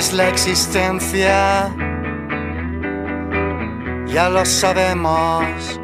[0.00, 1.70] es la existencia.
[4.06, 5.78] Ya lo sabemos,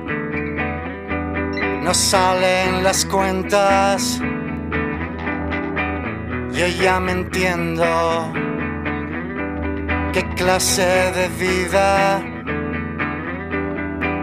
[1.85, 4.19] no salen las cuentas.
[6.51, 8.33] Yo ya me entiendo
[10.15, 12.23] qué clase de vida.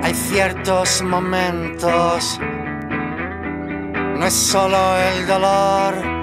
[0.02, 2.40] Hay ciertos momentos,
[4.18, 6.23] no es solo el dolor.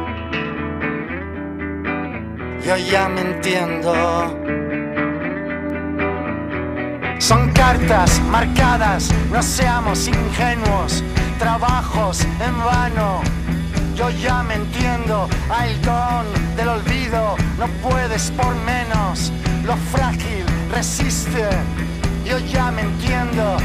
[2.70, 3.92] Yo ya me entiendo.
[7.18, 11.02] Son cartas marcadas, no seamos ingenuos,
[11.40, 13.22] trabajos en vano.
[13.96, 19.32] Yo ya me entiendo, halcón del olvido, no puedes por menos,
[19.64, 21.48] lo frágil resiste.
[22.24, 23.56] Yo ya me entiendo.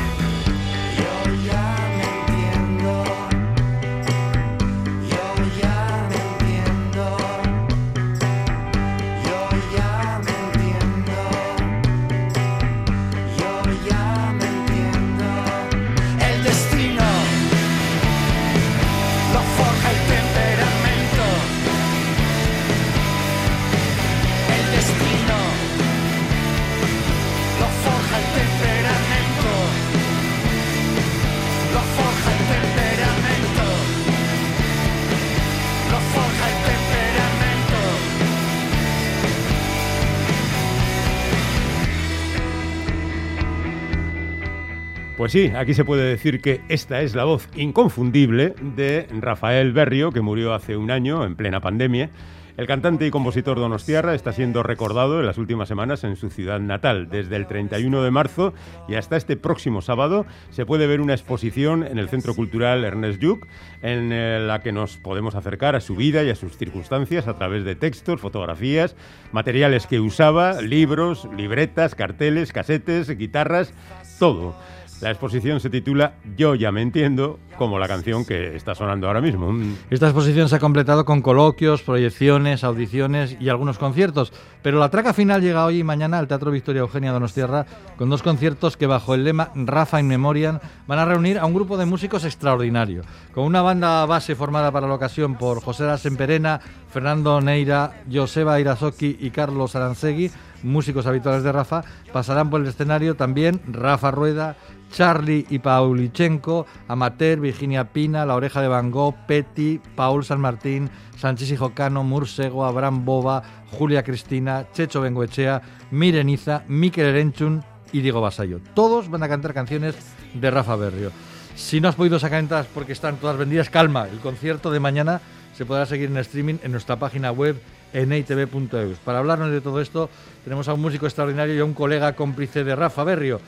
[45.17, 50.11] Pues sí, aquí se puede decir que esta es la voz inconfundible de Rafael Berrio,
[50.11, 52.09] que murió hace un año en plena pandemia.
[52.57, 56.59] El cantante y compositor donostiarra está siendo recordado en las últimas semanas en su ciudad
[56.59, 57.07] natal.
[57.09, 58.53] Desde el 31 de marzo
[58.89, 63.21] y hasta este próximo sábado se puede ver una exposición en el Centro Cultural Ernest
[63.21, 63.45] Lluch
[63.81, 67.35] en eh, la que nos podemos acercar a su vida y a sus circunstancias a
[67.35, 68.97] través de textos, fotografías,
[69.31, 73.73] materiales que usaba, libros, libretas, carteles, casetes, guitarras,
[74.19, 74.55] todo.
[75.01, 79.21] La exposición se titula Yo ya me entiendo, como la canción que está sonando ahora
[79.21, 79.51] mismo.
[79.51, 84.89] Mm, Esta exposición se ha completado con coloquios, proyecciones, audiciones y algunos conciertos, pero la
[84.89, 87.65] traca final llega hoy y mañana al Teatro Victoria Eugenia Donostierra
[87.97, 91.53] con dos conciertos que bajo el lema Rafa in Memoriam van a reunir a un
[91.53, 96.61] grupo de músicos extraordinario, con una banda base formada para la ocasión por José Semperena,
[96.89, 100.31] Fernando Neira, Joseba Irazoki y Carlos Aransegui,
[100.65, 104.57] músicos habituales de Rafa, pasarán por el escenario también Rafa Rueda,
[104.91, 110.89] Charlie y Paulichenko, Amateur, Virginia Pina, La Oreja de Van Gogh, Petty, Paul San Martín,
[111.17, 115.61] Sánchez y Jocano, Mursego, Abraham Boba, Julia Cristina, Checho Bengoechea,
[115.91, 118.59] Mireniza, Miquel Erenchun y Diego Basayo.
[118.73, 119.95] Todos van a cantar canciones
[120.33, 121.11] de Rafa Berrio.
[121.55, 125.21] Si no has podido sacar entradas porque están todas vendidas, calma, el concierto de mañana
[125.55, 127.55] se podrá seguir en streaming en nuestra página web
[127.95, 128.99] en itv.eus.
[128.99, 130.09] Para hablarnos de todo esto,
[130.43, 133.39] tenemos a un músico extraordinario y a un colega cómplice de Rafa Berrio,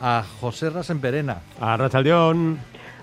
[0.00, 1.42] a José Rasenperena.
[1.60, 2.58] A Rachaldeón.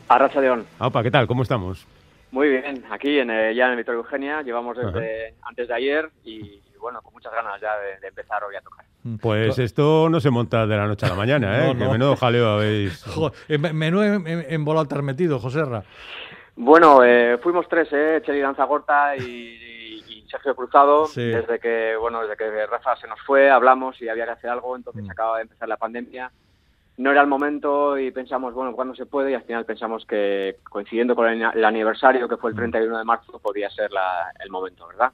[0.09, 0.65] A Racha León.
[0.79, 1.27] Opa, ¿qué tal?
[1.27, 1.85] ¿Cómo estamos?
[2.31, 6.09] Muy bien, aquí en, eh, ya en el Victoria Eugenia, llevamos desde antes de ayer
[6.25, 8.85] y bueno, con muchas ganas ya de, de empezar hoy a tocar.
[9.21, 11.67] Pues esto no se monta de la noche a la mañana, ¿eh?
[11.73, 11.91] No, Que no.
[11.91, 13.03] menudo jaleo habéis...
[13.47, 15.83] Eh, me- menú en, en, embolado te has metido, Joserra.
[16.55, 19.62] Bueno, eh, fuimos tres, eh, Cheli Danzagorta y
[20.33, 21.21] Sergio Cruzado, Sí.
[21.25, 24.75] desde que bueno, desde que Rafa se nos fue, hablamos y había que hacer algo,
[24.75, 25.11] entonces Mm.
[25.11, 26.31] acaba de empezar la pandemia.
[26.95, 29.31] No era el momento y pensamos, bueno, ¿cuándo se puede?
[29.31, 32.53] Y al final pensamos que coincidiendo con el, el aniversario, que fue Mm.
[32.53, 35.11] el 31 de marzo, podía ser la- el momento, ¿verdad?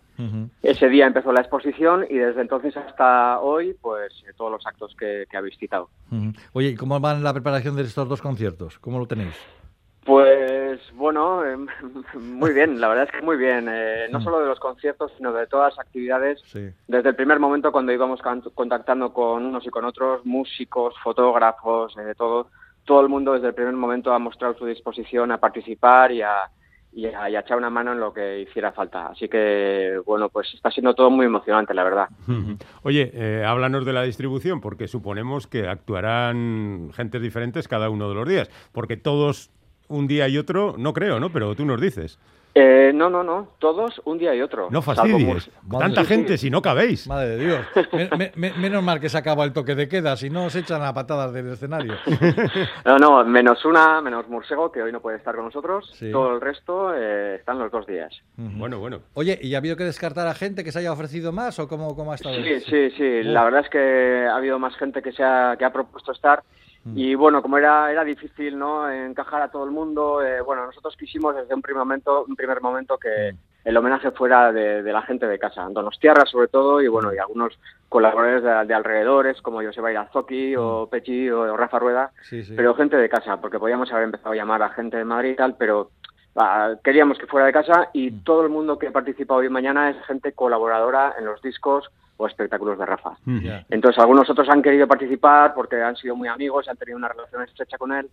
[0.62, 4.94] Ese día empezó la exposición y desde entonces hasta hoy, pues eh, todos los actos
[5.00, 5.90] que, que habéis citado.
[6.52, 8.78] Oye, ¿y cómo va la preparación de estos dos conciertos?
[8.80, 9.36] ¿Cómo lo tenéis?
[10.06, 10.52] Pues
[10.94, 11.58] bueno, eh,
[12.20, 13.68] muy bien, la verdad es que muy bien.
[13.70, 14.24] eh, no Mm.
[14.24, 16.42] solo de los conciertos, sino de todas las actividades.
[16.46, 16.70] Sí.
[16.88, 18.20] Desde el primer momento cuando íbamos
[18.54, 22.48] contactando con unos y con otros, músicos, fotógrafos, eh, de todo,
[22.86, 26.50] todo el mundo desde el primer momento ha mostrado su disposición a participar y a,
[26.92, 29.08] y a, y a echar una mano en lo que hiciera falta.
[29.10, 32.08] Así que, bueno, pues está siendo todo muy emocionante, la verdad.
[32.82, 38.16] Oye, eh, háblanos de la distribución, porque suponemos que actuarán gentes diferentes cada uno de
[38.16, 39.52] los días, porque todos
[39.90, 41.32] un día y otro, no creo, ¿no?
[41.32, 42.18] Pero tú nos dices.
[42.56, 44.70] Eh, no, no, no, todos un día y otro.
[44.72, 45.52] No fastidies.
[45.70, 47.08] Tanta gente, si no cabéis.
[47.08, 47.66] Madre de Dios.
[47.94, 50.60] Me- me- me- menos mal que se acaba el toque de queda, si no se
[50.60, 51.94] echan a patadas del escenario.
[52.86, 55.92] No, no, menos una, menos Mursego, que hoy no puede estar con nosotros.
[55.94, 56.12] Sí.
[56.12, 58.12] Todo el resto eh, están los dos días.
[58.36, 59.02] Bueno, bueno.
[59.14, 61.96] Oye, ¿y ha habido que descartar a gente que se haya ofrecido más o cómo,
[61.96, 62.36] cómo ha estado?
[62.36, 63.24] Sí, sí, sí.
[63.24, 66.42] La verdad es que ha habido más gente que se ha, que ha propuesto estar.
[66.86, 66.98] Mm.
[66.98, 68.90] Y bueno, como era, era difícil ¿no?
[68.90, 72.62] encajar a todo el mundo, eh, bueno, nosotros quisimos desde un primer momento, un primer
[72.62, 73.36] momento que
[73.66, 77.18] el homenaje fuera de, de la gente de casa, Donostiarra sobre todo, y bueno, y
[77.18, 77.60] algunos
[77.90, 82.54] colaboradores de, de alrededores, como Joseba Irazoki o Pechi o, Rafa Rueda, Sí, sí.
[82.56, 85.36] pero gente de casa, porque podíamos haber empezado a llamar a gente de Madrid y
[85.36, 85.92] tal, pero
[86.38, 89.90] ah, queríamos que fuera de casa y todo el mundo que participa hoy y mañana
[89.90, 93.18] es gente colaboradora en los discos o espectáculos de Rafa.
[93.70, 97.42] Entonces algunos otros han querido participar porque han sido muy amigos, han tenido una relación
[97.44, 98.10] estrecha con él,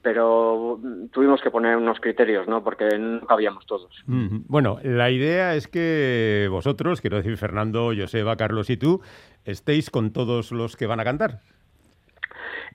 [0.00, 0.80] pero
[1.12, 2.64] tuvimos que poner unos criterios, ¿no?
[2.64, 3.92] Porque no cabíamos todos.
[4.06, 9.02] Bueno, la idea es que vosotros, quiero decir Fernando, Joseba, Carlos y tú,
[9.44, 11.40] estéis con todos los que van a cantar.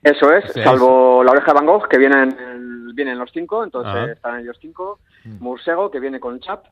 [0.04, 3.64] Eso es, O sea, salvo La Oreja de Van Gogh, que vienen, vienen los cinco,
[3.64, 4.12] entonces Ajá.
[4.12, 5.00] están ellos cinco,
[5.40, 6.66] Mursego, que viene con Chap,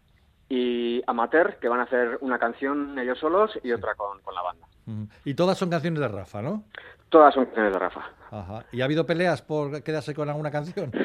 [0.48, 4.42] y Amateur, que van a hacer una canción ellos solos y otra con, con la
[4.42, 4.66] banda.
[5.24, 6.62] Y todas son canciones de Rafa, ¿no?
[7.08, 8.00] Todas son canciones de Rafa.
[8.30, 8.64] Ajá.
[8.72, 10.92] ¿Y ha habido peleas por quedarse con alguna canción?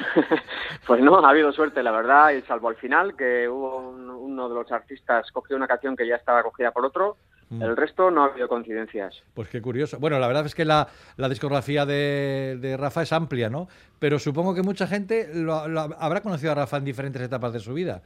[0.88, 4.50] Pues no, ha habido suerte, la verdad, y salvo al final, que hubo un- uno
[4.50, 7.18] de los artistas cogió una canción que ya estaba cogida por otro,
[7.50, 7.62] Mm.
[7.64, 9.22] el resto no ha habido coincidencias.
[9.34, 10.00] Pues qué curioso.
[10.00, 13.68] Bueno, la verdad es que la, la discografía de, de Rafa es amplia, ¿no?
[14.02, 17.60] Pero supongo que mucha gente lo- lo habrá conocido a Rafa en diferentes etapas de
[17.60, 18.02] su vida.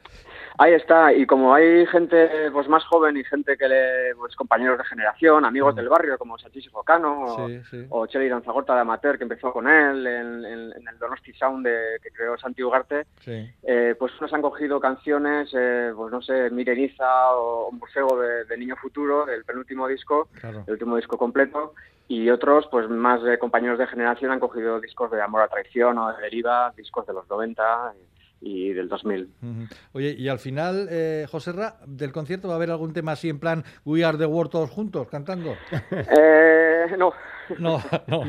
[0.58, 4.76] Ahí está, y como hay gente pues más joven y gente que le, pues compañeros
[4.76, 9.16] de generación, amigos del barrio como Sachis Focano o, Sí, o Cheli Danzagorta de Amateur
[9.16, 13.06] que empezó con él en, en- en el Donosti Sound de- que creó Santi Ugarte,
[13.20, 13.50] Sí.
[13.62, 18.56] eh, pues unos han cogido canciones, eh, pues no sé, Mireniza o, Museo de, de
[18.58, 20.62] Niño Futuro, del penúltimo disco, Claro.
[20.66, 21.72] el último disco completo,
[22.08, 26.12] y otros, pues más compañeros de generación han cogido discos de Amor a Traición o
[26.16, 27.92] de Deriva, discos de los 90
[28.40, 29.30] y, del 2000.
[29.42, 29.74] Ujú.
[29.94, 33.28] Oye, y al final, eh, José Ra, del concierto va a haber algún tema así
[33.28, 35.54] en plan We Are the World todos juntos cantando.
[35.90, 37.12] Eh, no,
[37.58, 38.24] No, no.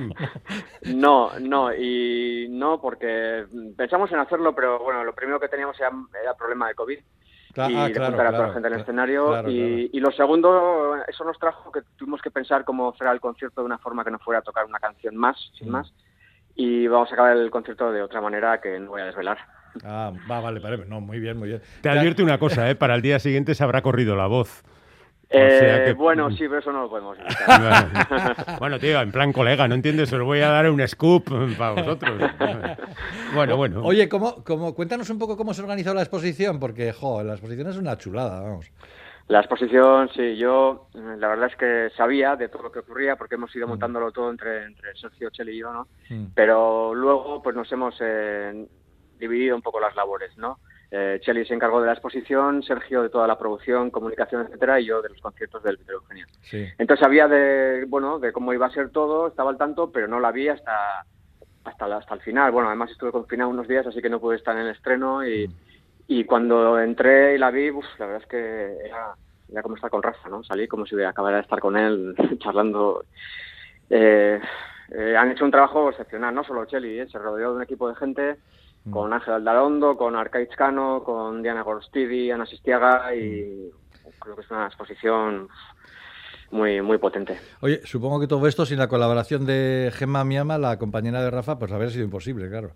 [0.86, 3.46] no, no, y no porque
[3.76, 7.00] pensamos en hacerlo, pero bueno, lo primero que teníamos era, era problema de COVID.
[7.54, 9.26] Cla- y ah, de claro, juntar a toda claro, la gente en el escenario.
[9.28, 9.90] claro, y, claro.
[9.94, 13.66] y lo segundo, eso nos trajo que tuvimos que pensar cómo será el concierto de
[13.66, 15.72] una forma que no fuera a tocar una canción más, sin Mm.
[15.72, 15.94] más.
[16.58, 19.38] Y vamos a acabar el concierto de otra manera que no voy a desvelar.
[19.86, 20.86] Ah, va, vale, vale.
[20.88, 21.62] No, muy bien, muy bien.
[21.82, 22.76] Te advierto una cosa, ¿eh?
[22.76, 24.64] para el día siguiente se habrá corrido la voz.
[25.30, 28.58] Eh, sea que- Bueno, sí, pero eso no lo podemos evitar.
[28.60, 30.12] bueno, tío, en plan colega, ¿no entiendes?
[30.14, 32.18] Os voy a dar un scoop para vosotros.
[33.36, 33.82] Bueno, bueno.
[33.84, 37.68] Oye, ¿cómo, cómo, cuéntanos un poco cómo se organizó la exposición, porque, jo, la exposición
[37.68, 38.72] es una chulada, vamos.
[39.28, 43.18] La exposición, sí, yo eh, la verdad es que sabía de todo lo que ocurría
[43.18, 45.88] porque hemos ido montándolo todo entre, entre Sergio, Cheli y yo, ¿no?
[46.10, 46.28] Mm.
[46.34, 48.68] Pero luego pues nos hemos eh,
[49.20, 50.60] dividido un poco las labores, ¿no?
[50.90, 54.86] Eh, Cheli se encargó de la exposición, Sergio de toda la producción, comunicación, etcétera, y
[54.86, 56.26] yo de los conciertos del Vitero Eugenia.
[56.44, 56.66] Sí.
[56.78, 60.22] Entonces sabía de, bueno, de cómo iba a ser todo, estaba al tanto, pero no
[60.22, 61.06] la vi hasta
[61.66, 62.52] hasta, hasta el final.
[62.52, 65.50] Bueno, además estuve confinado unos días, así que no pude estar en el estreno y,
[66.08, 69.16] y cuando entré y la vi, uf, la verdad es que era,
[69.52, 70.44] era como estar con Rafa, ¿no?
[70.44, 73.04] Salí como si acabara de estar con él charlando.
[73.90, 74.40] Eh,
[74.92, 77.08] eh, han hecho un trabajo excepcional, no solo Cheli, ¿eh?
[77.10, 78.38] se rodeó de un equipo de gente
[78.90, 83.70] con Ángel Aldarondo, con Arcaiz Cano, con Diana Gorostidi, Ana Sistiaga y
[84.20, 85.50] creo que es una exposición
[86.52, 87.38] muy muy potente.
[87.60, 91.60] Oye, supongo que todo esto sin la colaboración de Gemma Miama, la compañera de Rafa,
[91.60, 92.72] pues habría sido imposible, claro.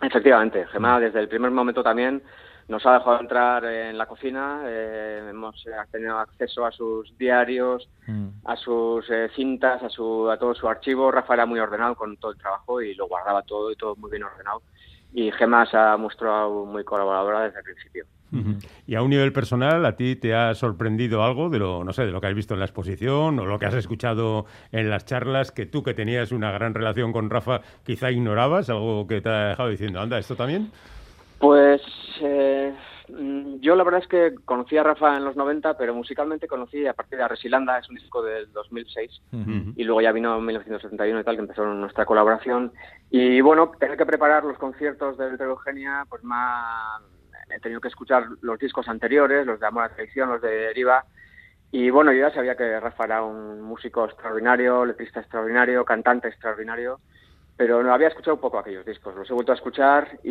[0.00, 2.22] Efectivamente, Gemma desde el primer momento también
[2.68, 7.88] nos ha dejado entrar en la cocina, eh, hemos eh, tenido acceso a sus diarios,
[8.08, 8.28] Mm.
[8.46, 11.10] a sus eh, cintas, a, su, a todo su archivo.
[11.10, 14.10] Rafa era muy ordenado con todo el trabajo y lo guardaba todo y todo muy
[14.10, 14.62] bien ordenado.
[15.12, 18.04] Y Gemma se ha mostrado muy colaboradora desde el principio.
[18.86, 22.04] Y a un nivel personal, ¿a ti te ha sorprendido algo de lo, no sé,
[22.04, 25.06] de lo que has visto en la exposición o lo que has escuchado en las
[25.06, 28.68] charlas que tú que tenías una gran relación con Rafa quizá ignorabas?
[28.68, 30.70] ¿Algo que te ha dejado diciendo, anda, esto también?
[31.38, 31.80] Pues
[32.20, 32.57] eh,
[33.60, 36.92] yo la verdad es que conocí a Rafa en los 90, pero musicalmente conocí a
[36.92, 39.22] partir de Resilanda, es un disco del 2006.
[39.32, 39.72] Ujú.
[39.76, 42.72] y luego ya vino 1971 y tal, que empezó nuestra colaboración.
[43.10, 47.02] Y bueno, tener que preparar los conciertos de Eugenia, pues más
[47.50, 51.04] he tenido que escuchar los discos anteriores, los de Amor a Traición, los de Deriva.
[51.70, 57.00] Y bueno, yo ya sabía que Rafa era un músico extraordinario, letrista extraordinario, cantante extraordinario,
[57.58, 59.14] pero no había escuchado un poco aquellos discos.
[59.16, 60.30] Los he vuelto a escuchar y,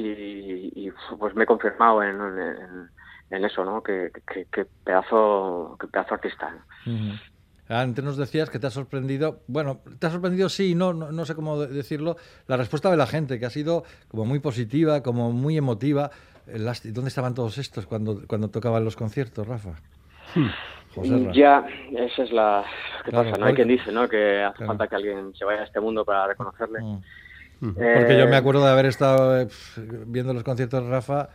[0.88, 2.90] y, pues me he confirmado en, en,
[3.30, 3.84] en eso, ¿no?
[3.84, 6.50] Que, que, que pedazo, que pedazo artista.
[6.50, 6.94] ¿no?
[6.94, 7.14] Ujú.
[7.70, 11.26] Antes nos decías que te ha sorprendido, bueno, te ha sorprendido sí, no, no, no
[11.26, 12.16] sé cómo de- decirlo,
[12.48, 16.10] la respuesta de la gente, que ha sido como muy positiva, como muy emotiva.
[16.46, 19.76] ¿Dónde estaban todos estos cuando, cuando tocaban los conciertos, Rafa?
[20.98, 21.32] Joserra.
[21.34, 21.66] Ya,
[21.98, 22.66] esa es la
[23.06, 23.46] que Claro, pasa, ¿no?
[23.48, 24.08] Hay quien dice, ¿no?
[24.10, 24.68] Que hace Claro.
[24.72, 26.80] falta que alguien se vaya a este mundo para reconocerle.
[26.82, 26.98] Mm.
[27.60, 27.82] Ujú.
[27.82, 29.48] Eh, Porque yo me acuerdo de haber estado eh,
[30.06, 31.30] viendo los conciertos de Rafa,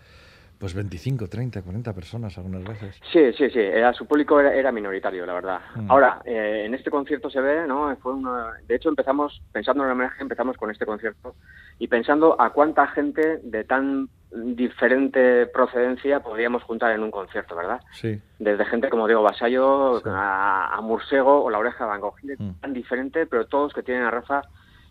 [0.59, 2.97] Pues 25, 30, 40 personas algunas veces.
[3.13, 5.59] Sí, sí, sí, era, su público era, era minoritario, la verdad.
[5.75, 5.91] Mm.
[5.91, 7.97] Ahora, eh, en este concierto se ve, ¿no?
[7.97, 11.35] Fue una- de hecho, empezamos, pensando en el homenaje, empezamos con este concierto
[11.81, 17.81] y pensando a cuánta gente de tan diferente procedencia podríamos juntar en un concierto, ¿verdad?
[17.93, 18.21] Sí.
[18.39, 20.09] Desde gente como Diego Basayo Sí.
[20.11, 22.51] a, a Mursego o La Oreja de Van Gogh, Mm.
[22.61, 24.43] tan diferente, pero todos que tienen a Rafa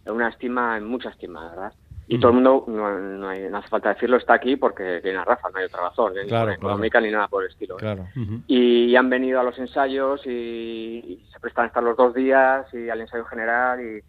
[0.06, 1.74] en una estima, en mucha estima, ¿verdad?
[2.08, 2.20] Y Mm.
[2.20, 5.24] todo el mundo, no, no hay- no hace falta decirlo, está aquí porque tiene a
[5.26, 6.24] Rafa, no hay otra razón, ¿eh?
[6.24, 7.76] ni Claro, por económica ni nada por el estilo.
[7.76, 7.80] ¿eh?
[7.80, 8.08] Claro.
[8.48, 12.66] Y han venido a los ensayos y, y se prestan a estar los dos días
[12.74, 14.02] y al ensayo general y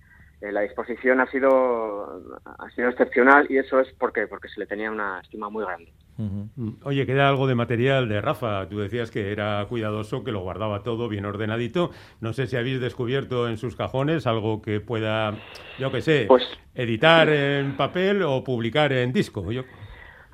[0.50, 4.90] la disposición ha sido ha sido excepcional y eso es porque porque se le tenía
[4.90, 5.92] una estima muy grande.
[6.16, 8.68] Mm, Oye, queda algo de material de Rafa.
[8.68, 11.90] Tú decías que era cuidadoso, que lo guardaba todo bien ordenadito.
[12.20, 15.34] No sé si habéis descubierto en sus cajones algo que pueda,
[15.78, 19.52] yo qué sé, Pues- editar en papel o publicar en disco.
[19.52, 19.62] Yo...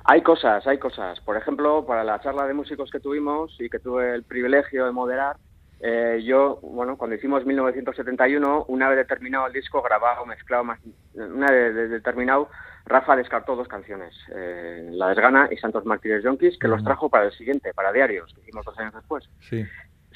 [0.05, 1.19] Hay cosas, hay cosas.
[1.19, 4.91] Por ejemplo, para la charla de músicos que tuvimos y que tuve el privilegio de
[4.91, 5.35] moderar,
[5.81, 10.79] eh, yo, bueno, cuando hicimos 1971, una vez determinado el disco, grabado, mezclado, más,
[11.15, 12.49] una vez de- determinado,
[12.85, 17.25] Rafa descartó dos canciones, eh, La Desgana y Santos Mártires Yonkis, que los trajo para
[17.25, 19.29] el siguiente, para Diarios, que hicimos dos años después.
[19.41, 19.63] Sí.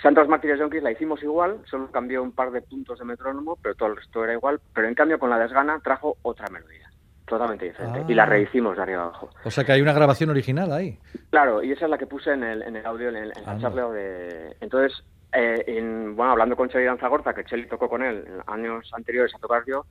[0.02, 3.76] Santos Mártires Yonkis la hicimos igual, solo cambió un par de puntos de metrónomo, pero
[3.76, 4.60] todo el resto era igual.
[4.74, 6.90] Pero en cambio, con La Desgana trajo otra melodía,
[7.28, 8.06] totalmente diferente, Ah.
[8.08, 9.30] y la rehicimos de arriba abajo.
[9.46, 10.98] O sea que hay una grabación original ahí.
[11.30, 13.46] Claro, y esa es la que puse en el, en el audio, en, el, en
[13.46, 13.62] la Anda.
[13.62, 14.58] charla de...
[14.60, 15.04] Entonces,
[15.34, 19.34] eh, en- bueno, hablando con Cheli Danzagorta, que Cheli tocó con él en años anteriores
[19.36, 19.86] a tocar yo,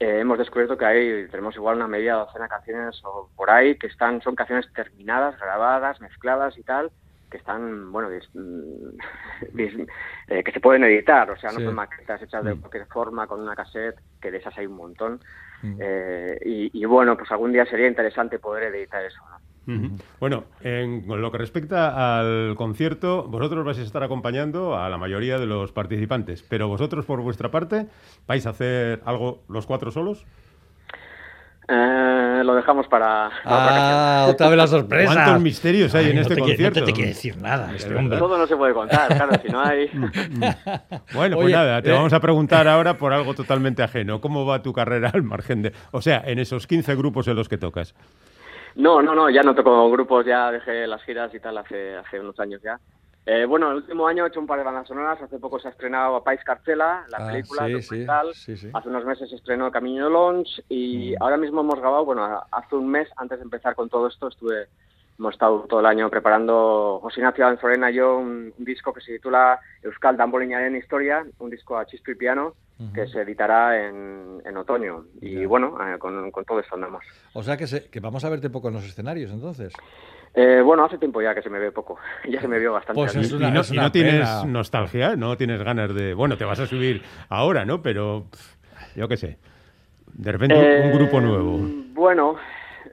[0.00, 3.76] eh, hemos descubierto que hay, tenemos igual una media docena de canciones o por ahí
[3.76, 6.90] que están, son canciones terminadas, grabadas, mezcladas y tal,
[7.30, 8.28] que están, bueno, dis-
[9.54, 9.88] dis-
[10.28, 11.64] eh, que se pueden editar, o sea, no Sí.
[11.64, 15.20] son maquetas hechas de cualquier forma con una cassette, que de esas hay un montón.
[15.62, 15.76] Mm.
[15.80, 19.38] Eh, y, y bueno, pues algún día sería interesante poder editar eso, ¿no?
[20.20, 25.38] Bueno, en lo que respecta al concierto, vosotros vais a estar acompañando a la mayoría
[25.38, 27.86] de los participantes, pero vosotros por vuestra parte
[28.26, 30.24] vais a hacer algo los cuatro solos.
[31.66, 33.30] Eh, lo dejamos para.
[33.42, 35.14] Ah, otra vez la sorpresa.
[35.14, 36.80] ¿Cuántos misterios hay Ay, en no este te quiere- concierto?
[36.80, 37.94] No te quiere decir nada este.
[38.18, 39.88] Todo no se puede contar, claro, si no hay...
[41.14, 41.92] Bueno, pues Oye, nada, te eh.
[41.92, 44.20] vamos a preguntar ahora por algo totalmente ajeno.
[44.20, 45.72] ¿Cómo va tu carrera al margen de...
[45.90, 47.94] O sea, en esos 15 grupos en los que tocas?
[48.76, 52.18] No, no, no, ya no toco grupos, ya dejé las giras y tal hace, hace
[52.20, 52.78] unos años ya.
[53.26, 55.68] Eh, bueno, el último año he hecho un par de bandas sonoras, hace poco se
[55.68, 58.68] ha estrenado Pais Carcela, la Ah, película, sí, documental, sí, sí.
[58.74, 61.22] hace unos meses se estrenó Camino Launch y Mm.
[61.22, 64.68] ahora mismo hemos grabado, bueno, hace un mes antes de empezar con todo esto estuve,
[65.18, 69.00] hemos estado todo el año preparando José Ignacio Anzorena y yo un, un disco que
[69.00, 72.54] se titula Euskal Dambolinaren Historia, un disco a chisto y piano
[72.92, 75.46] que se editará en, en otoño y Ya.
[75.46, 77.04] bueno, eh, con, con todo esto andamos.
[77.32, 79.72] O sea que, se- que vamos a verte poco en los escenarios entonces.
[80.34, 81.96] Eh, bueno, hace tiempo ya que se me ve poco.
[82.28, 83.00] Ya se me vio bastante.
[83.00, 86.14] Pues es una- y no, es y una no tienes nostalgia, no tienes ganas de...
[86.14, 87.80] Bueno, te vas a subir ahora, ¿no?
[87.80, 89.38] Pero pff, yo qué sé.
[90.12, 91.58] De repente un Eh, grupo nuevo.
[91.92, 92.34] Bueno,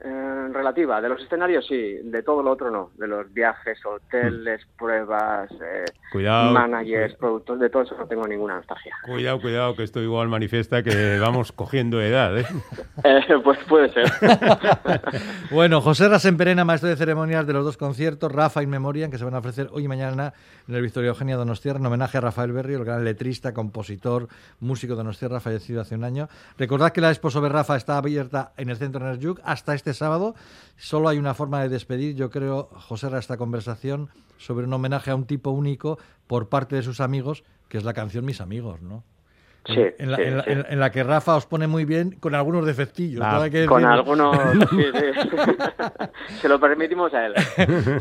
[0.04, 1.00] eh, relativa.
[1.00, 2.90] De los escenarios sí, de todo lo otro no.
[2.96, 6.52] De los viajes, hoteles, pruebas, eh, Cuidado.
[6.52, 8.94] managers, productos, de todo eso no tengo ninguna nostalgia.
[9.04, 12.46] Cuidado, cuidado, que esto igual manifiesta que vamos cogiendo edad, ¿eh?
[13.04, 14.04] Eh, pues puede ser.
[15.50, 19.24] Bueno, José Rasemperena, maestro de ceremonias de los dos conciertos, Rafa y Memoriam, que se
[19.24, 20.32] van a ofrecer hoy y mañana
[20.66, 24.28] en el Victoria Eugenia Donostierra, en homenaje a Rafael Berrio, el gran letrista, compositor,
[24.60, 26.28] músico de Donostierra, fallecido hace un año.
[26.58, 30.31] Recordad que la expo sobre Rafa está abierta en el Centro Nerjuk hasta este sábado.
[30.76, 34.08] Solo hay una forma de despedir, yo creo, José Ra, esta conversación
[34.38, 37.92] sobre un homenaje a un tipo único por parte de sus amigos, que es la
[37.92, 39.04] canción Mis Amigos, ¿no?
[39.64, 40.50] Sí, en, la, sí, en la- sí.
[40.50, 43.22] en- en la que Rafa os pone muy bien con algunos defectillos.
[43.24, 43.42] Ah, ¿no?
[43.42, 44.36] Hay que Con algunos...
[44.70, 45.28] sí, sí.
[46.40, 47.34] Se lo permitimos a él.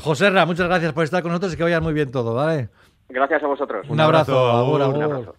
[0.01, 2.69] José Ra, muchas gracias por estar con nosotros y que vaya muy bien todo, ¿vale?
[3.09, 3.85] Gracias a vosotros.
[3.89, 4.65] Un, abrazo.
[4.71, 5.35] Un abrazo.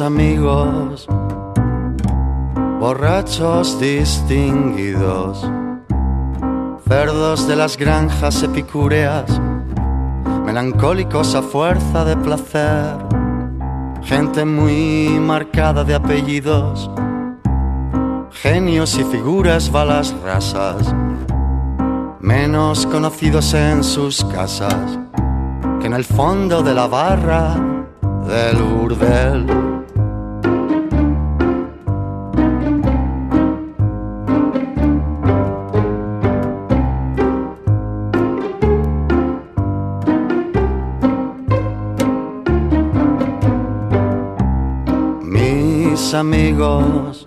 [0.00, 1.08] Amigos,
[2.78, 5.44] borrachos distinguidos,
[6.86, 9.40] cerdos de las granjas epicúreas,
[10.44, 12.96] melancólicos a fuerza de placer,
[14.04, 16.88] gente muy marcada de apellidos,
[18.30, 20.94] genios y figuras balas rasas,
[22.20, 24.98] menos conocidos en sus casas
[25.80, 27.56] que en el fondo de la barra
[28.26, 29.67] del burdel.
[46.18, 47.24] Amigos,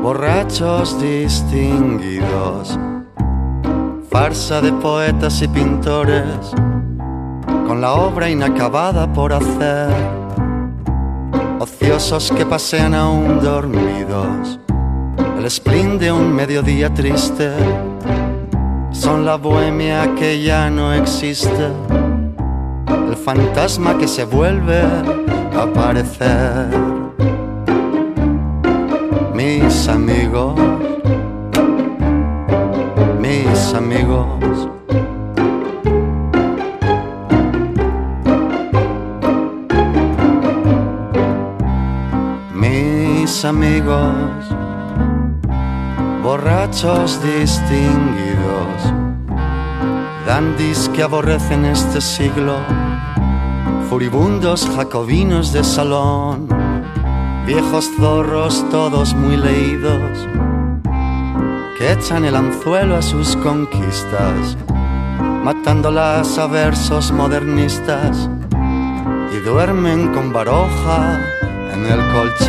[0.00, 2.78] borrachos distinguidos,
[4.08, 6.52] farsa de poetas y pintores,
[7.66, 9.90] con la obra inacabada por hacer,
[11.58, 14.60] ociosos que pasean aún dormidos,
[15.36, 17.50] el spleen de un mediodía triste,
[18.92, 21.72] son la bohemia que ya no existe,
[23.08, 24.80] el fantasma que se vuelve
[25.56, 27.05] a aparecer.
[29.36, 30.54] Mis amigos,
[33.20, 34.26] mis amigos.
[42.54, 44.14] Mis amigos,
[46.22, 48.80] borrachos distinguidos,
[50.26, 52.56] dandis que aborrecen este siglo,
[53.90, 56.55] furibundos jacobinos de salón,
[57.46, 60.28] viejos zorros todos muy leídos,
[61.78, 64.56] que echan el anzuelo a sus conquistas,
[65.44, 68.28] matándolas a versos modernistas
[69.32, 71.20] y duermen con baroja
[71.72, 72.45] en el colchón.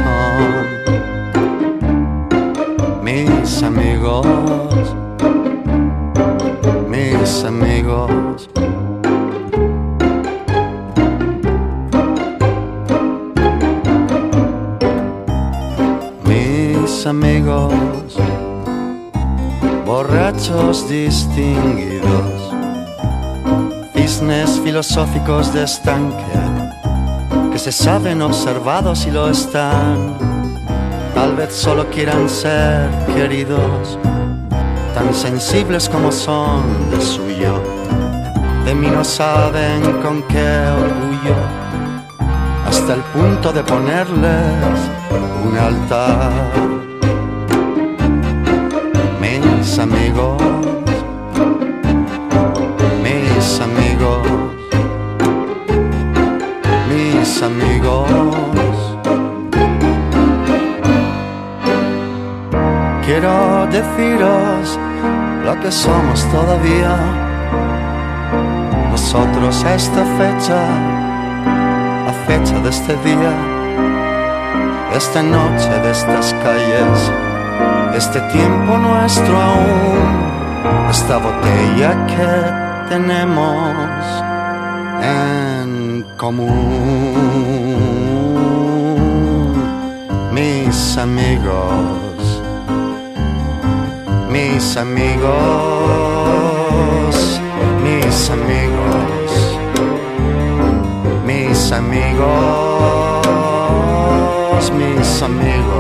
[24.98, 26.40] Filosóficos de estanque
[27.52, 30.18] que se saben observados y lo están.
[31.14, 34.00] Tal vez solo quieran ser queridos,
[34.96, 37.62] tan sensibles como son de suyo.
[38.66, 40.48] De mí no saben con qué
[40.84, 41.38] orgullo,
[42.68, 44.80] hasta el punto de ponerles
[45.46, 46.32] un altar.
[49.22, 50.42] Mis amigos,
[53.04, 53.87] mis amigos
[57.42, 58.10] amigos.
[63.06, 64.80] Quiero deciros
[65.46, 66.96] lo que somos todavía.
[68.92, 70.60] Nosotros a esta fecha,
[72.08, 73.34] a fecha de este día,
[74.94, 77.12] esta noche, de estas calles,
[77.96, 84.24] este tiempo nuestro aún, esta botella que tenemos
[85.02, 85.87] en
[86.18, 86.48] común.
[90.34, 92.42] Mis amigos,
[94.30, 95.28] mis amigos,
[97.84, 99.60] mis amigos,
[101.26, 103.22] mis amigos,
[104.72, 105.77] mis amigos.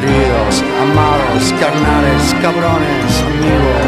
[0.00, 3.83] queridos, amados, carnales, cabrones, amigos.